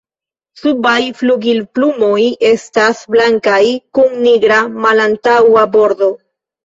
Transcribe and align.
La 0.51 0.59
subaj 0.61 0.93
flugilplumoj 1.17 2.17
estas 2.53 3.03
blankaj 3.17 3.61
kun 3.99 4.17
nigra 4.25 4.59
malantaŭa 4.87 5.67
bordo. 5.77 6.11